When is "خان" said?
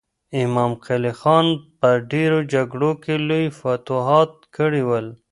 1.19-1.45